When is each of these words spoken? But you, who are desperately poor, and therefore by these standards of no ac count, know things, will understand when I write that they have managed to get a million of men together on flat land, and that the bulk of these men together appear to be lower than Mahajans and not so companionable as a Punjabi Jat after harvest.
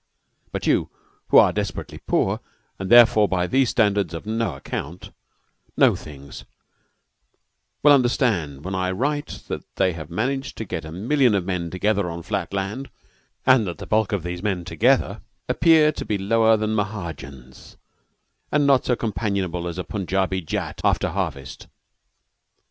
But 0.51 0.65
you, 0.65 0.89
who 1.27 1.37
are 1.37 1.53
desperately 1.53 1.99
poor, 1.99 2.39
and 2.79 2.89
therefore 2.89 3.27
by 3.27 3.45
these 3.45 3.69
standards 3.69 4.15
of 4.15 4.25
no 4.25 4.55
ac 4.55 4.61
count, 4.63 5.11
know 5.77 5.95
things, 5.95 6.43
will 7.83 7.91
understand 7.93 8.65
when 8.65 8.73
I 8.73 8.89
write 8.89 9.43
that 9.47 9.61
they 9.75 9.93
have 9.93 10.09
managed 10.09 10.57
to 10.57 10.65
get 10.65 10.85
a 10.85 10.91
million 10.91 11.35
of 11.35 11.45
men 11.45 11.69
together 11.69 12.09
on 12.09 12.23
flat 12.23 12.51
land, 12.51 12.89
and 13.45 13.67
that 13.67 13.77
the 13.77 13.85
bulk 13.85 14.11
of 14.11 14.23
these 14.23 14.41
men 14.41 14.65
together 14.65 15.21
appear 15.47 15.91
to 15.91 16.03
be 16.03 16.17
lower 16.17 16.57
than 16.57 16.73
Mahajans 16.75 17.77
and 18.51 18.65
not 18.65 18.85
so 18.85 18.95
companionable 18.95 19.67
as 19.67 19.77
a 19.77 19.83
Punjabi 19.83 20.41
Jat 20.41 20.81
after 20.83 21.09
harvest. 21.09 21.67